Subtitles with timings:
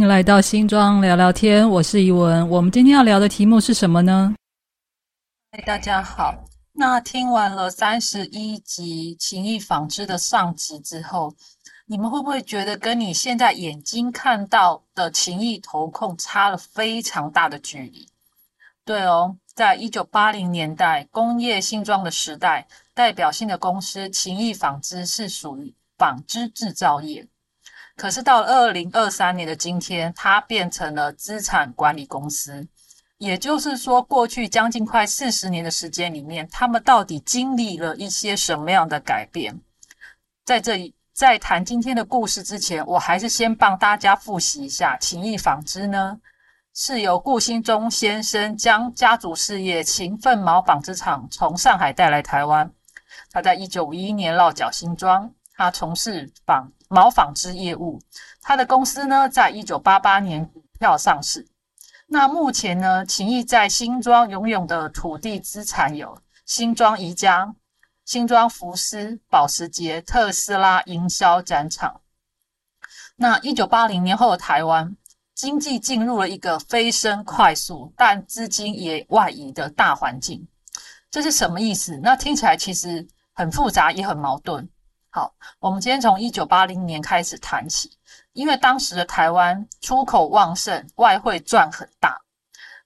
[0.00, 2.48] 欢迎来到新庄聊聊天，我是怡文。
[2.48, 4.34] 我们今天要聊的题目是什么呢？
[5.52, 6.42] 嗨，大家好。
[6.72, 11.34] 那听完了三十一集《情谊纺织》的上集之后，
[11.84, 18.08] 你们会不会觉得跟你现在眼睛看到的情谊投控差了非常大的距离？
[18.86, 27.28] 对哦，在一九八零年代工业新装的时代，代表性的公司情谊纺织是属于纺织制造业。
[28.00, 32.66] 可是到了二零二三年的今天，它变成了资产管理公司。
[33.18, 39.60] 也就是说，过去将近快四十年的时间里面，他们到底经历了一些什么样的改变？
[40.46, 46.18] 在这里，在谈今天的故事之前，我还是先帮大家复习一下情谊纺织呢，
[46.74, 52.72] 是由顾新忠先生将家族事业勤奋毛纺织厂从上海带来台湾。
[53.30, 55.30] 他在一九五一年落脚新庄，
[55.60, 58.00] 他从事纺毛纺织业务。
[58.40, 61.46] 他的公司呢，在一九八八年股票上市。
[62.06, 67.54] 那目前呢，秦毅在新庄拥有的土地资产有新庄宜家、
[68.06, 72.00] 新庄福斯、保时捷、特斯拉营销展场。
[73.16, 74.96] 那一九八零年后的台湾
[75.34, 80.48] 经济进入了一个飞升快速，但资金也外移的大环境。
[81.10, 82.00] 这是什么意思？
[82.02, 84.66] 那听起来其实很复杂，也很矛盾。
[85.12, 87.90] 好，我们今天从一九八零年开始谈起。
[88.32, 92.16] 因为当时的台湾出口旺盛，外汇赚很大，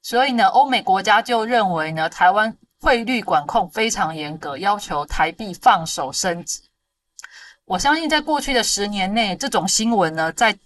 [0.00, 6.62] 所以呢，欧美国家就认为呢，台湾汇率管控非常严格，要求台币放手升值。
[7.66, 10.59] 我相信在过去的十年内，这种新闻呢，在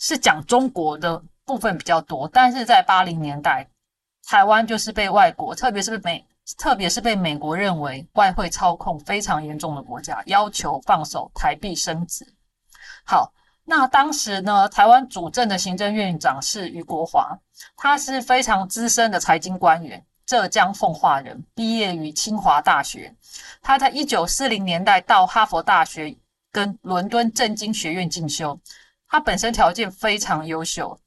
[0.00, 3.68] 是讲中国的部分比较多，但是在八零年代，
[4.26, 12.26] 台湾就是被外国，特别是美，特别是被美国认为外汇操控非常严重的国家，要求放手台币升值。
[13.04, 13.32] 好。
[13.62, 17.38] 那当时呢，台湾主政的行政院长是余国华，
[17.76, 23.14] 他是非常资深的财经官员，浙江奉化人，毕业于清华大学。
[23.62, 26.12] 他在一九四零年代到哈佛大学
[26.50, 28.58] 跟伦敦政经学院进修，
[29.06, 30.98] 他本身条件非常优秀。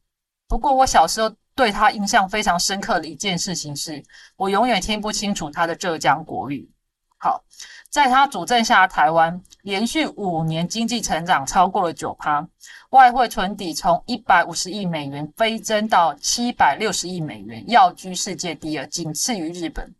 [0.47, 4.03] 不过我小时候对他印象非常深刻的一件事情是，
[4.35, 6.69] 我永远听不清楚他的浙江国语。
[7.17, 7.43] 好。
[7.89, 12.43] 在他主政下，台湾连续五年经济成长超过了九趴，
[12.89, 19.93] 外汇存底从一百五十亿美元飞增到七百六十亿美元，要居世界第二，仅次于日本。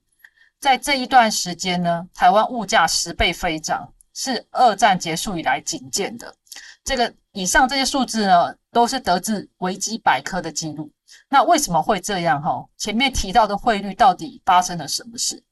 [0.59, 6.36] 在这一段时间呢，台湾物价十倍飞涨，是二战结束以来仅见的。
[6.84, 10.90] 这个以上这些数字呢，都是得自维基百科的记录。
[11.33, 12.39] 那为什么会这样？
[12.39, 15.44] 哈，前面提到的汇率到底发生了什么事？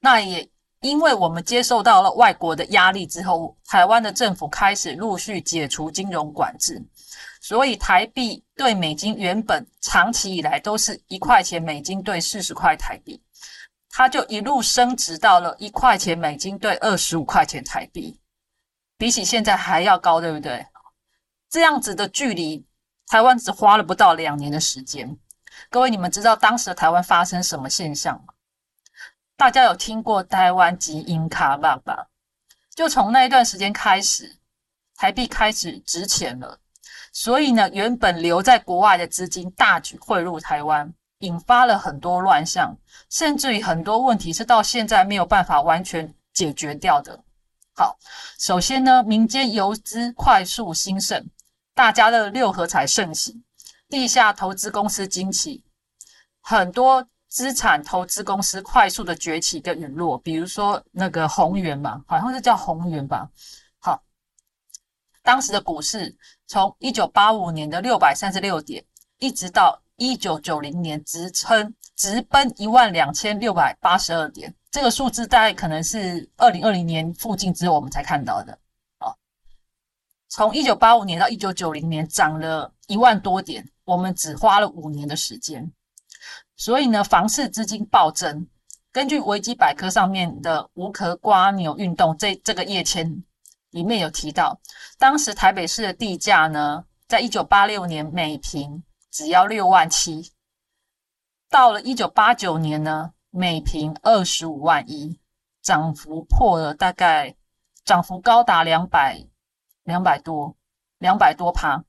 [0.00, 0.50] 那也。
[0.80, 6.78] 因为我们接受到了外国的压力之后，台湾的政府开始陆续解除金融管制，
[7.40, 13.18] 所以台币对美金原本长期以来都是一块钱美金兑四十块台币，
[13.88, 18.20] 它就一路升值到了一块钱美金兑二十五块钱台币，
[18.98, 20.66] 比起现在还要高，对不对？
[21.48, 22.62] 这样子的距离，
[23.14, 25.16] 台湾只花了不到两年的时间。
[25.70, 28.34] 各位，你们知道当时的台湾发生什么现象吗？
[29.36, 32.08] 大家有听过台湾基因卡吧吧？
[32.74, 34.36] 就从那一段时间开始，
[34.96, 36.58] 台币开始值钱了，
[37.12, 42.76] 所以呢，原本留在国外的资金大举汇入台湾，引发了很多乱象，
[43.10, 47.22] 甚至于很多问题是到现在没有办法完全解决掉的。
[47.76, 47.96] 好，
[48.40, 51.24] 首先呢，民间游资快速兴盛，
[51.74, 53.42] 大家的六合彩盛行，
[53.88, 55.64] 地下投资公司兴起，
[56.40, 57.06] 很多。
[57.26, 63.28] 资产投资公司快速的崛起跟陨落，比如说那个宏源嘛，好像是叫宏源吧。
[63.80, 64.00] 好，
[65.20, 68.84] 当时的股市从一九八五年的六百三十六点，
[69.18, 78.56] 一直到一九九零年直撑直奔一万两千六百八十二点，这个数字大概可能是二零二零年附近之后我们才看到的。
[80.36, 85.72] 从一九八五年到一九九零年涨了一万多点，我们只花了五年的时间。
[86.56, 88.44] 所以呢，房市资金暴增。
[88.90, 93.22] 根据维基百科上面的“无壳瓜牛运动”这这个页签
[93.70, 94.60] 里面有提到，
[94.98, 98.82] 当时台北市的地价呢，在一九八六年每平
[99.12, 100.32] 只要六万七，
[101.48, 105.20] 到了一九八九年呢，每平二十五万一，
[105.62, 107.36] 涨幅破了大概
[107.84, 109.24] 涨幅高达两百
[109.84, 110.56] 两百多
[110.98, 111.84] 两百多趴，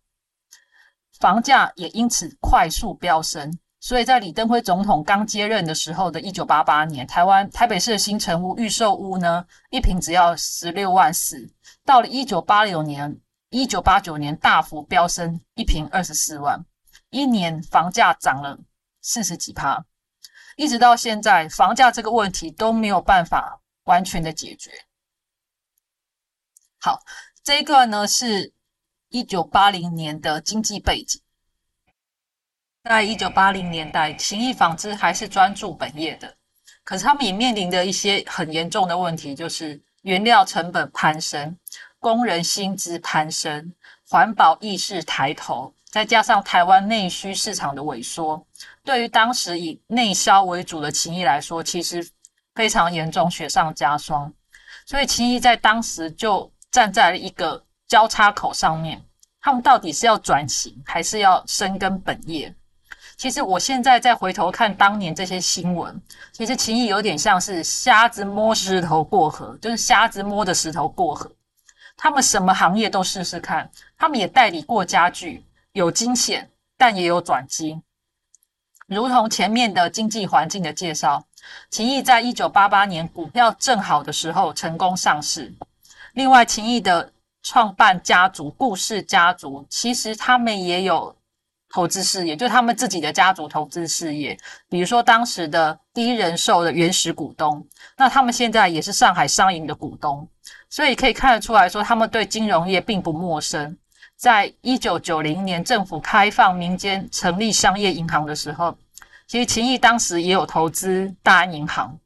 [1.20, 3.60] 房价也因此快速飙升。
[3.80, 11.48] 所以在李登辉总统刚接任的时候的一九八八年，台湾台北市的新城屋预售屋呢，一平只要十六万四。
[11.84, 16.66] 到了一九八六年，一九八九年大幅飙升，一平二十四万，
[17.12, 18.58] 一年房价涨了
[19.02, 19.86] 四十几趴，
[20.56, 24.72] 一直到现在，房价这个问题都没有办法完全的解决。
[26.80, 27.04] 好，
[27.46, 28.52] 这个呢是
[29.10, 31.22] 一九八零年的经济背景。
[32.84, 36.36] 在一九八零年代，勤益纺织还是专注本业的，
[36.84, 41.56] 可是他们也面临着一些很严重的问题，就是原料成本攀升、
[42.00, 43.72] 工人薪资攀升、
[44.10, 48.44] 环保意识抬头，再加上台湾内需市场的萎缩，
[48.84, 52.10] 对于当时以内销为主的情谊来说，其实
[52.56, 54.34] 非常严重，雪上加霜。
[54.88, 59.02] 所以勤益在当时就站在了一个交叉口上面，
[59.40, 62.54] 他们到底是要转型，还是要深耕本业？
[63.16, 66.02] 其实我现在再回头看当年这些新闻，
[66.34, 71.32] 其实情谊有点像是瞎子摸石头过河，就是瞎子摸着石头过河。
[71.96, 77.82] 他们什么行业都试试看，他们也代理过家具，有惊险，但也有转机。
[78.86, 81.26] 如同前面的经济环境的介绍，
[81.70, 85.54] 情谊在一九八八年股票正好的时候成功上市。
[86.16, 87.12] 另外，秦毅的
[87.44, 91.16] 创办家族顾氏家族，其实他们也有。
[91.68, 94.38] 投资事业，就他们自己的家族投资事业，
[94.70, 97.68] 比如说当时的第一人寿的原始股东，
[97.98, 100.26] 那他们现在也是上海商银的股东，
[100.70, 103.78] 所以可以看得出来说，他们对金融业并不陌生。
[104.16, 108.78] 在一九九零年政府开放民间成立商业银行的时候，
[109.28, 112.00] 其实秦毅当时也有投资大安银行。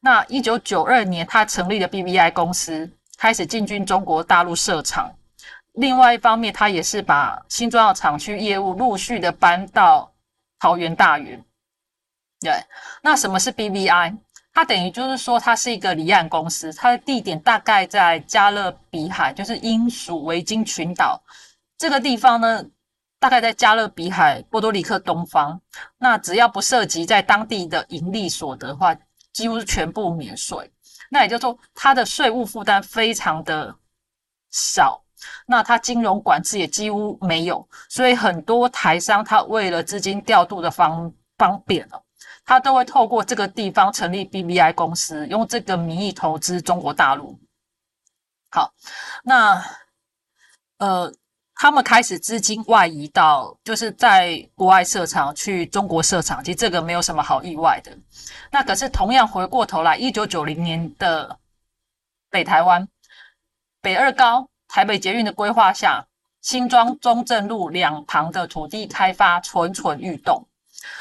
[0.00, 2.90] 那一九九二年，他成立了 BBI 公司，
[3.22, 5.08] 开始进军中国大陆设厂。
[5.74, 10.12] 另外一方面，他也是把新庄的厂区业务陆续的搬到
[10.58, 11.40] 桃园大园。
[12.40, 12.52] 对，
[13.00, 14.18] 那什么是 BVI？
[14.52, 21.22] 它等于就是说，它是一个离岸公司，它的地点大概在加勒比海，就是英属维京群岛
[21.78, 22.64] 这个地方呢，
[23.20, 25.60] 大概在加勒比海波多黎克东方。
[25.96, 28.96] 那只要不涉及在当地的盈利所得的话，
[29.32, 30.68] 几乎是全部免税。
[31.12, 33.76] 那也就是说，它的税务负担非常的
[34.50, 35.04] 少。
[35.46, 42.02] 那它金融管制也几乎没有，所以很多台商他为了资金调度的方方便了，
[42.46, 47.38] 他都会透过这个地方成立 BBI 公司，用这个名义投资中国大陆。
[48.50, 48.72] 好，
[49.22, 49.62] 那
[50.78, 51.12] 呃，
[51.62, 57.96] 他们开始资金外移到就是在国外设厂去中国设厂，其实这个没有什么好意外的。
[58.50, 61.38] 那可是同样回过头来，一九九零年的
[62.32, 62.88] 北台湾
[63.80, 64.48] 北二高。
[64.66, 66.04] 台北捷运的规划下，
[66.40, 70.44] 新庄中正路两旁的土地开发蠢蠢欲动，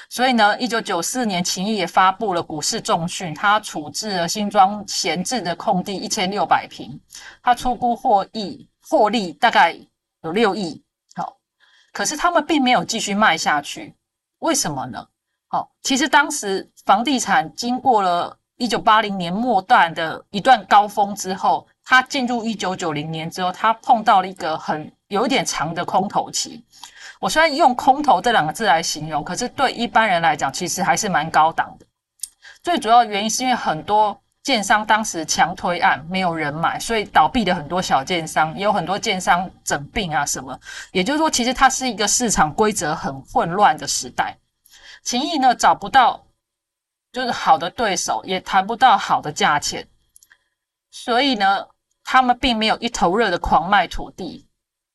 [0.09, 6.99] 所以呢，一九九四年，秦毅也发布了股市重讯，他处置了新庄闲置的空地一千六百平，
[7.41, 9.75] 他出估获益获利大概
[10.23, 10.83] 有六亿。
[11.15, 11.37] 好，
[11.91, 13.95] 可是他们并没有继续卖下去，
[14.39, 15.07] 为什么呢？
[15.47, 21.67] 好，其实当时房地产经过了一九八零年末段的一段高峰之后。
[21.83, 26.63] 他进入一九九零年之后，他碰到了一个很有一点长的空头期。
[27.19, 31.85] 我虽然用“空头”这两个字来形容，可是对一般人来讲，其实还是蛮高档的。
[32.63, 40.59] 最主要原因是因为很多建商当时强推案没有人买，所以倒闭的很多小建商，也有很多建商整病啊什么。
[40.91, 44.37] 也就是说，其实它是一个市场规则很混乱的时代。
[45.03, 46.25] 情谊呢找不到
[47.11, 49.87] 就是好的对手，也谈不到好的价钱，
[50.89, 51.67] 所以呢。
[52.03, 54.45] 他们并没有一头热的狂卖土地，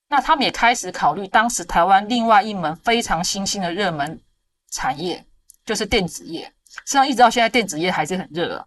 [0.08, 4.20] 那他们也开始考虑当时台湾另外一门非常新兴的热门
[4.72, 5.24] 产业，
[5.64, 6.44] 就是电子业。
[6.66, 8.66] 实际上，一直到现在，电子业还是很热。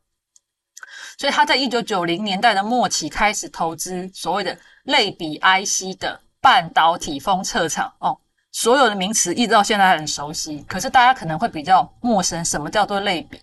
[1.20, 7.94] 所以他在一九九零年代的末期开始投资所谓的类比 IC 的半导体封测厂。
[8.00, 8.18] 哦，
[8.54, 12.44] 所有的名词一直到现在很熟悉，可是大家可能会比较陌生。
[12.46, 13.38] 什么叫做类比？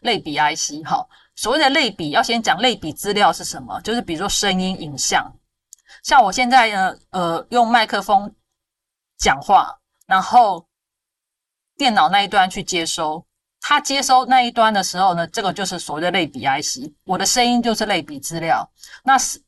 [0.00, 0.82] 类比 IC？
[0.86, 1.06] 哈。
[1.36, 5.30] 所谓的类比，要先讲类比资料是什么，就是比如说声音、影像。
[6.02, 8.34] 像我现在呢，呃，用麦克风
[9.18, 10.66] 讲话，然后
[11.76, 13.22] 电脑那一端去接收，
[13.62, 16.92] 它接收那一端的时候呢，这个就是所谓的类比 IC。
[17.04, 18.68] 我的声音就是类比资料，
[19.04, 19.40] 那是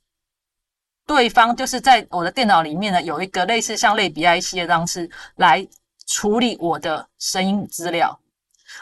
[1.04, 5.66] 对方就是在我的电脑里面呢，有一个类似像类比 IC 的方式来
[6.06, 8.18] 处理我的声音资料。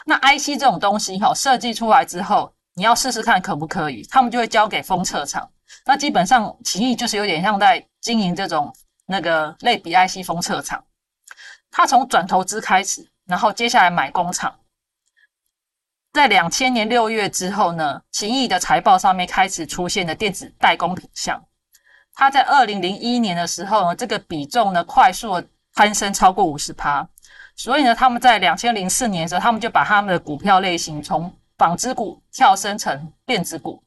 [0.05, 2.53] 那 IC 这种东西哈，设计出来之后。
[2.75, 5.47] 你要试试看可不可以，他们就会交给封测厂。
[5.85, 8.75] 那基本上，奇异就是有点像在经营这种
[9.05, 10.83] 那个类比 IC 封测厂。
[11.69, 14.51] 他从转投资开始，然后接下来买工厂。
[16.13, 21.43] 在两千年六月之后呢，奇异的财报上面开始出现的电子代工品项。
[22.13, 25.43] 它在二零零一年的时候呢，这个比重呢快速
[25.73, 27.05] 攀升超过五十趴，
[27.55, 33.83] 所以呢，他们在两千零四年的时候，他们就把他们的股票类型从纺织股跳升成电子股。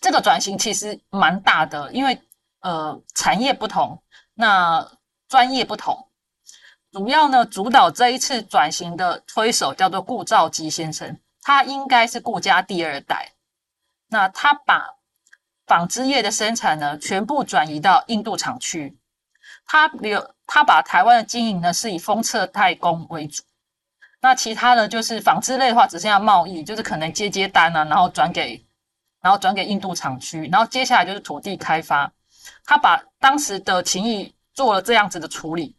[0.00, 2.18] 这个转型其实蛮大的，因为
[2.60, 4.90] 呃产业不同，那
[5.28, 6.08] 专业不同，
[6.92, 13.32] 主要呢主导这一次转型的推手叫做顾兆基先生，他应该是顾家第二代，
[14.08, 14.96] 那他把。
[15.66, 18.98] 纺织业的生产呢，全部转移到印度厂区。
[19.64, 23.44] 他留他把台湾的经营呢，是以封测代工为主。
[24.20, 28.66] 那其他的就是纺织类的话，只剩下贸易，就是可能接接单啊，然后转给，
[29.20, 30.48] 然后转给印度厂区。
[30.50, 32.12] 然后接下来就是土地开发。
[32.64, 35.76] 他把当时的情谊做了这样子的处理。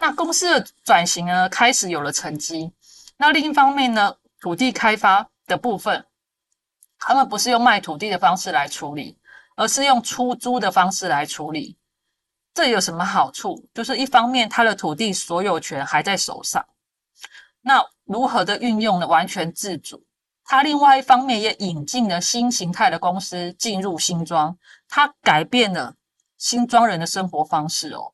[0.00, 2.72] 那公司的转型呢，开始有了成绩。
[3.18, 6.06] 那另一方面呢，土地开发的部分。
[6.98, 9.18] 他们不是用卖土地的方式来处理，
[9.56, 11.76] 而是用出租的方式来处理。
[12.52, 13.68] 这有什么好处？
[13.72, 16.66] 就是一方面，他的土地所有权还在手上，
[17.60, 19.06] 那如何的运用呢？
[19.06, 20.04] 完全自主。
[20.44, 25.94] 他另外一方面也引进了新形态的公司进入新庄，他改变了
[26.38, 28.12] 新庄人的生活方式哦。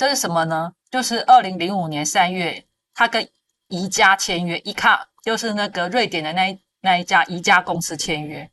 [0.00, 0.72] 这是什么呢？
[0.90, 2.64] 就是二零零五年三月，
[2.94, 3.28] 他跟
[3.68, 6.58] 宜家签约，一卡就是那个瑞典的那。
[6.82, 8.50] 那一家宜家公司签约，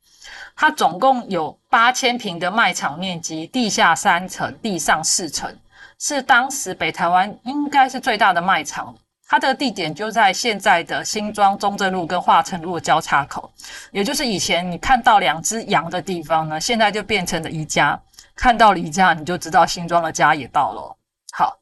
[0.53, 5.49] 它总共有八千平的卖场面积，地下三层，地上四层，
[5.97, 8.93] 是当时北台湾应该是最大的卖场。
[9.29, 13.49] 它的地点就在现在的新庄中正路跟化成路的交叉口，
[13.93, 17.97] 也就是以前你看到两只羊的地方呢，现在就变成了宜家。
[18.35, 20.96] 看到了宜家，你就知道新庄的家也到了。
[21.34, 21.60] 好。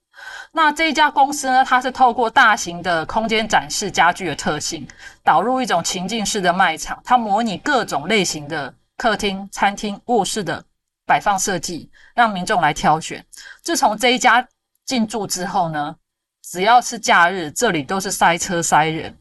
[0.51, 1.65] 那这一家公司呢？
[1.65, 4.87] 它是透过大型的空间展示家具的特性，
[5.21, 10.63] 导入一种情境式的卖场，它模拟各种类型的客厅、餐厅、卧室的
[11.05, 13.23] 摆放设计，让民众来挑选。
[13.61, 14.47] 自从这一家
[14.85, 15.93] 进驻之后呢，
[16.41, 19.13] 只要是假日，这里都是塞车塞人。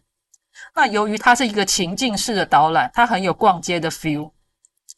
[0.73, 4.31] 那由于它是一个情境式的导览，它很有逛街的 feel。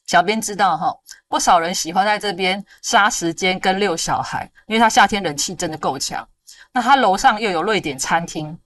[0.07, 0.95] 小编知道哈，
[1.28, 6.26] 不少人喜欢在这边杀时间跟遛小孩，因为它夏天冷气真的够强。
[6.73, 8.56] 那它楼上又有瑞典餐厅，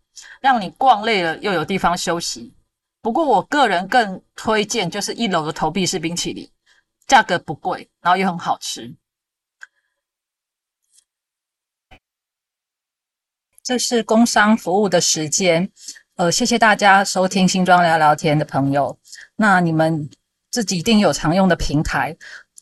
[0.41, 2.53] 让你逛累了又有地方休息。
[3.01, 6.51] 不过我个人更推荐就是一楼的投币式冰淇淋，
[7.07, 8.95] 价格不贵，然后又很好吃。
[13.63, 15.71] 这是工商服务的时间，
[16.17, 18.99] 呃，谢谢大家收听新庄聊聊天的朋友，
[19.37, 20.11] 那你们。
[20.53, 22.17] 自己一定有常用的平台，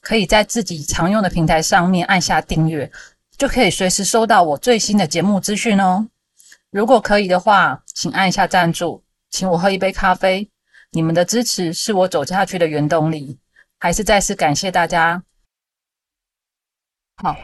[0.08, 2.90] 可以在自己常用的平台上面按下订阅，
[3.36, 6.08] 就可以随时收到我最新的节目资讯哦。
[6.70, 10.48] 如果可以的话，请按下赞助，请我喝一杯咖啡。
[10.92, 13.38] 你们的支持是我走下去的原动力。
[13.78, 15.22] 还是再次感谢大家。
[17.16, 17.36] 好，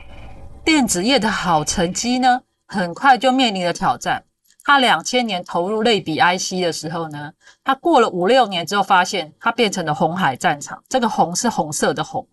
[0.64, 4.24] 电子业的好成绩呢，很快就面临了挑战。
[4.64, 10.82] 他两千年投入类比 IC 的时候呢，他过了五六年之后，发现它变成了红海战场。
[10.88, 12.26] 这个红是红色的红。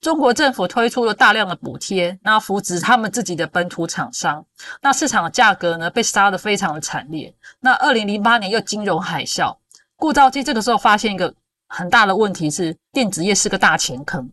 [0.00, 4.44] 中国政府推出了大量的补贴，那扶植他们自己的本土厂商。
[4.80, 7.34] 那市场的价格呢，被杀得非常的惨烈。
[7.60, 9.56] 那二零零八年又金融海啸，
[9.96, 11.34] 顾兆基这个时候发现一个
[11.66, 14.30] 很大的问题是，电子业是个大钱坑。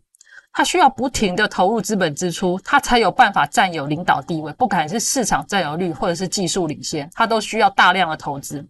[0.52, 4.52] 它需要不停的投入资本支出，它才有办法占有领导地位。
[4.54, 8.66] 不管是市场占有率或者是技术领先，它都需要大量的投资。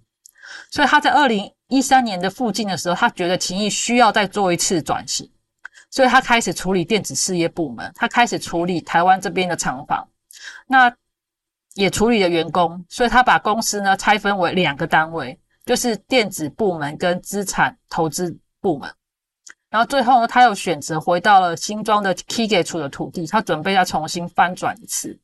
[0.70, 5.28] 所以他在二零一三年的附近的时候，他觉得秦毅需要再做一次转型，
[5.90, 10.06] 所以他开始处理电子事业部门，他开始处理台湾这边的厂房，
[10.66, 10.94] 那
[11.74, 18.90] 也处理了员工，所以他把公司呢拆分为两个单位，就是电子部门跟资产投资部门。
[19.68, 25.18] 然后最后呢，他又选择回到了新庄的 K 给处的土地，他准备要重新翻转一次。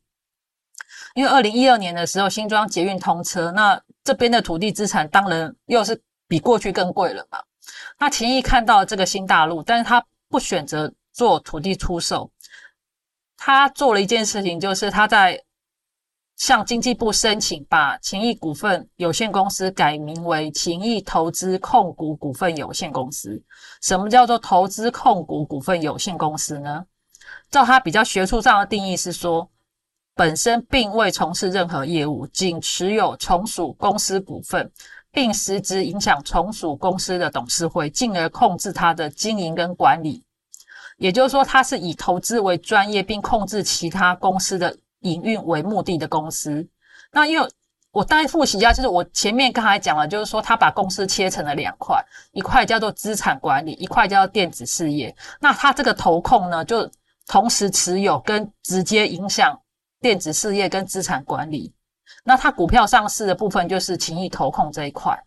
[1.14, 7.38] 因为二零一二年的时候，新庄捷运通车，那这边的土地资产当然又是比过去更贵了嘛。
[7.98, 12.32] 那秦毅看到这个新大陆，但是他不选择做土地出售，
[13.36, 15.38] 他做了一件事情，就是他在。
[16.34, 23.40] 向经济部申请，把秦益股份有限公司改名为秦益投资控股股份有限公司。
[23.80, 26.84] 什么叫做投资控股股份有限公司呢？
[27.48, 29.48] 照他比较学术上的定义是说，
[30.16, 34.68] 本身并未从事任何业务，仅持有从属公司股份，
[35.12, 40.24] 并实质影响从属公司的董事会，进而控制它的经营跟管理。
[40.96, 44.76] 也就是说，它是以投资为专业，并控制其他公司的。
[45.02, 46.64] 营运为目的的公司，
[47.10, 47.48] 那因为
[47.90, 52.00] 我大概复习一下，就是我前面刚才讲了，就是说他把公司切成了两块，
[52.30, 55.12] 一块叫做资产管理，一块叫做电子事业。
[55.40, 56.88] 那他这个投控呢，就
[57.26, 59.60] 同时持有跟直接影响
[60.00, 61.72] 电子事业跟资产管理。
[62.24, 65.18] 那它股票上市的部分就是情谊投控这一块。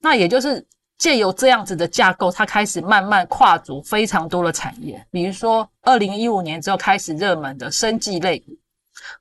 [0.00, 0.66] 那也就是
[0.98, 8.52] 借由这样子的架构，它开始慢慢跨足非常多的产业，比如说二零一五年之后开始热门的生技类股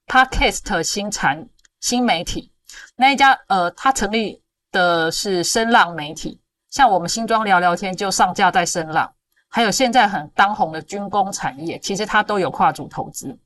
[0.08, 1.48] ，Podcast 新产
[1.80, 2.52] 新媒体。
[2.96, 4.42] 那一家呃，它成立
[4.72, 6.40] 的是声浪媒体，
[6.70, 9.10] 像我们新庄聊聊天就上架在声浪，
[9.48, 13.38] 还有现在很当红的军工产业，其实它都有跨组投资。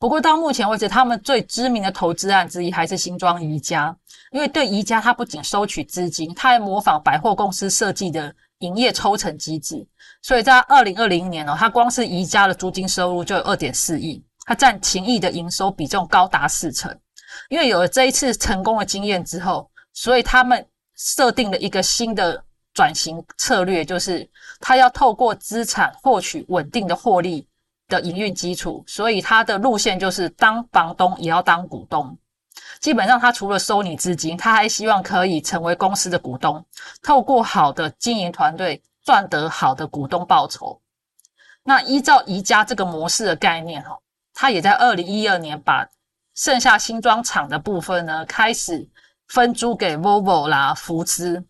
[0.00, 3.94] 不过到目前为止，他们最知名的投资案之一还是新庄宜家，
[4.32, 9.86] 因为对宜家，它不仅收取资金，它还模仿百货公司设计的营业抽成机制，
[10.22, 16.98] 所以在二零二零年哦，它光是宜家的租金收入就有二点四亿，它占情谊的营收比重高达四成。
[17.50, 20.66] 因为有了这一次成功的经验之后，所以他们
[20.96, 22.42] 设定了一个新的
[22.72, 24.26] 转型策略，就是
[24.60, 27.46] 他要透过资产获取稳定的获利
[27.90, 28.82] 的营运基础。
[28.86, 32.16] 所以他的路线就是当房东也要当股东。
[32.80, 36.64] 基本上，他除了收你资金，他还希望可以成为公司的股东，
[37.02, 40.80] 透过好的经营团队赚得好的股东报酬。
[41.62, 43.98] 那依照宜家这个模式的概念，哈，
[44.32, 45.86] 他也在二零一二年把。
[46.32, 48.88] 剩下新装厂的部分呢，开始
[49.28, 51.44] 分租给 Volvo 啦、福斯。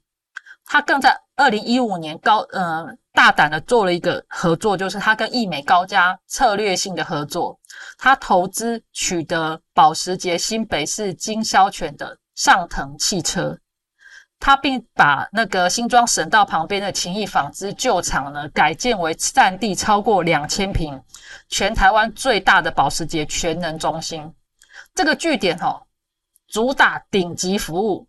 [0.65, 7.59] 他更在二零一五年高呃大胆的做了一个合作，就是他跟易美高家策略性的合作，
[7.99, 13.59] 他投资取得保时捷新北市经销权的上腾汽车，
[14.39, 21.03] 他并把那个新庄省道旁边的情谊纺织旧厂呢改建为占地超过两千平、
[21.49, 24.33] 全台湾最大的保时捷全能中心。
[24.95, 25.83] 这个据点哦，
[26.49, 28.09] 主打顶级服务，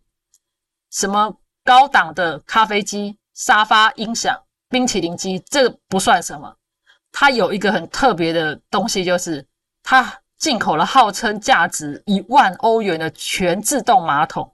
[0.92, 1.36] 什么
[1.66, 6.56] 高档的咖啡机、沙发、音响、冰淇淋机，这不算什么。
[7.12, 9.46] 它有一个很特别的东西，就是
[9.84, 14.52] 它进口了号称价值一万欧元的全自动马桶。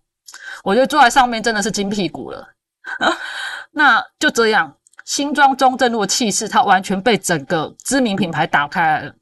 [0.64, 2.50] 我觉得坐在上面真的是金屁股了。
[3.72, 4.76] 那就这样，
[5.06, 9.14] 新庄中正路的气势，它完全被整个知名品牌打开来了。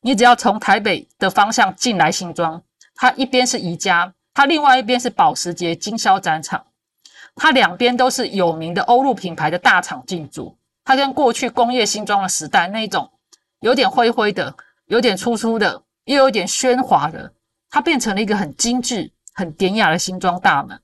[0.00, 2.62] 你只要从台北的方向进来新庄，
[2.94, 6.64] 它一边是宜家，它另外一边是保时捷经销展场，
[7.38, 10.58] 它两边都是有名的欧陆品牌的大厂进驻。
[10.84, 13.10] 它跟过去工业新装的时代那种
[13.60, 14.54] 有点灰灰的、
[14.86, 17.32] 有点粗粗的，又有点喧哗的，
[17.70, 20.80] 它变成了一个很精致、很典雅的新装大门。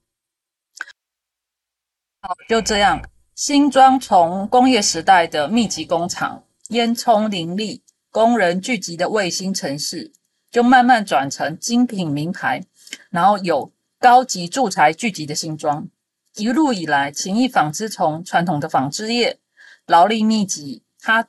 [2.21, 3.03] 好，就这样，
[3.35, 7.83] 新装从工业时代的密集工厂、烟囱林立。
[8.11, 10.13] 工人聚集的卫星城市，
[10.49, 12.63] 就慢慢转成精品名牌，
[13.11, 15.89] 然后有高级住宅聚集的新装。
[16.37, 19.39] 一路以来，情谊纺织从传统的纺织业，
[19.87, 21.25] 劳力密集，它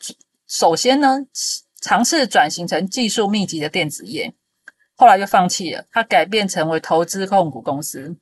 [0.48, 1.20] 首先呢
[1.80, 4.34] 尝试转型成技术密集的电子业，
[4.96, 8.16] 后来就放弃了，它改变成为投资控股公司。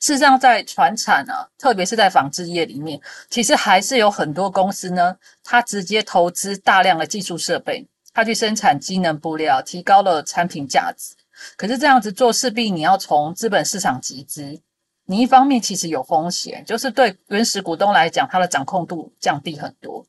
[0.00, 11.14] 事实上，在船产啊，特别是在纺织业里面，其实还是有很多公司呢，它直接投资大量的技术设备，它去生产机能布料，提高了产品价值。
[11.56, 14.58] 可是这样子做，势必你要从资本市场集资，
[15.06, 20.04] 你一方面其实有风险，就是对原始股东来讲，它的掌控度降低很多；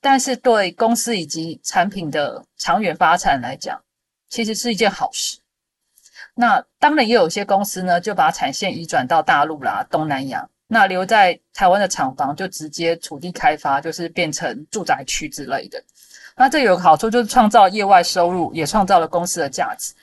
[0.00, 3.80] 但是对公司以及产品的长远发展来讲，
[4.28, 5.38] 其实是一件好事。
[6.34, 10.48] 那当然也有些公司呢，就把产线移转到大陆啦、东南亚。
[10.70, 15.82] 那留在台湾的厂房就直接土地开发，就是变成住宅区之类的。
[16.36, 19.94] 那这有个好处，就是创造业外收入，也创造了公司的价值。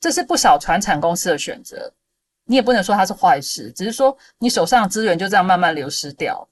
[0.00, 1.92] 这是不少传产公司的选择。
[2.46, 6.48] 你也不能说它是坏事，只是说你手上的资源就这样慢慢流失掉。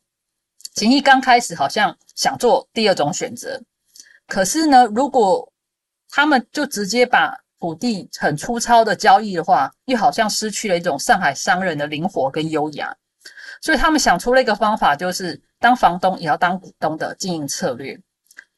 [0.74, 3.62] 秦毅刚开始好像想做第二种选择，
[4.26, 5.52] 可是呢，如果
[6.08, 12.96] 他们就直接把土地很粗糙的交易的话，又好像失去了一种上海商人的灵活跟优雅，
[13.60, 18.00] 所以他们想出了一个方法，就是当房东也要当股东的经营策略。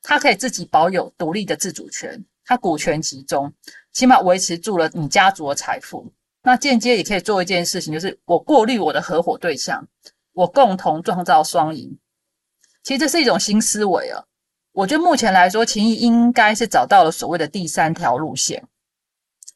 [0.02, 3.52] 他可以自己保有独立的自主权，他股权集中，
[3.92, 6.13] 起码维持住了你家族的财富。
[6.44, 9.84] 那间接也可以做一件事情，就是我过滤我的合伙对象，
[10.34, 11.98] 我共同创造双赢。
[12.82, 14.22] 其实这是一种新思维啊！
[14.72, 18.62] 我觉得目前来说，秦毅应该是找到了所谓的第三条路线。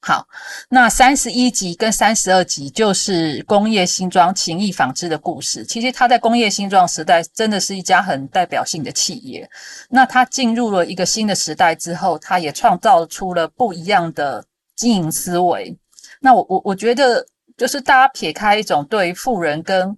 [0.00, 0.26] 好，
[0.70, 5.64] 那三十一集跟三十二集就是工业新装情谊纺织的故事。
[5.64, 9.50] 其实它在工业新装时代真的是一家很代表性的企业。
[9.90, 14.42] 那它进入了一个新的时代之后，它也创造出了不一样的
[14.76, 15.76] 经营思维。
[16.20, 17.26] 那我我我觉得，
[17.56, 19.96] 就是大家撇开一种对富人跟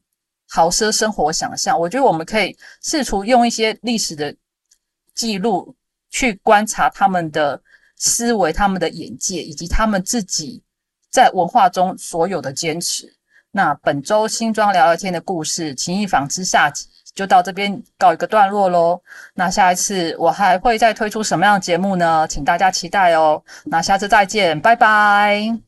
[0.49, 4.35] 豪奢生活想象，我觉得我们可以试图用一些历史的
[5.15, 5.75] 记录
[6.11, 7.61] 去观察他们的
[7.97, 10.63] 思维、他们的眼界，以及他们自己
[11.11, 13.15] 在文化中所有的坚持。
[13.53, 19.01] 那本周新装聊聊天的故事《情谊纺织》下集就到这边告一个段落喽。
[19.35, 22.27] 那下一次我还会再推出什么样的节目呢？
[22.29, 23.43] 请大家期待哦。
[23.65, 25.61] 那下次再见，拜拜。